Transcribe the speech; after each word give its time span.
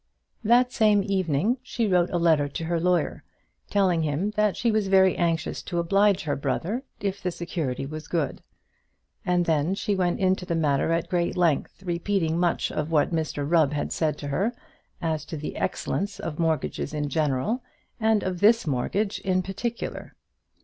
That 0.43 0.71
same 0.71 1.03
evening 1.03 1.57
she 1.61 1.85
wrote 1.85 2.09
a 2.09 2.17
letter 2.17 2.47
to 2.47 2.63
her 2.65 2.79
lawyer, 2.79 3.23
telling 3.69 4.01
him 4.01 4.31
that 4.31 4.57
she 4.57 4.71
was 4.71 4.87
very 4.87 5.15
anxious 5.15 5.61
to 5.61 5.77
oblige 5.77 6.23
her 6.23 6.35
brother, 6.35 6.81
if 6.99 7.21
the 7.21 7.29
security 7.29 7.85
was 7.85 8.07
good. 8.07 8.41
And 9.23 9.45
then 9.45 9.75
she 9.75 9.93
went 9.95 10.19
into 10.19 10.43
the 10.43 10.55
matter 10.55 10.91
at 10.91 11.13
length, 11.37 11.83
repeating 11.83 12.39
much 12.39 12.71
of 12.71 12.89
what 12.89 13.11
Mr 13.13 13.47
Rubb 13.47 13.73
had 13.73 13.91
said 13.93 14.17
to 14.17 14.29
her, 14.29 14.55
as 15.03 15.23
to 15.25 15.37
the 15.37 15.55
excellence 15.55 16.19
of 16.19 16.39
mortgages 16.39 16.95
in 16.95 17.07
general, 17.07 17.61
and 17.99 18.23
of 18.23 18.39
this 18.39 18.65
mortgage 18.65 19.19
in 19.19 19.43
particular. 19.43 20.15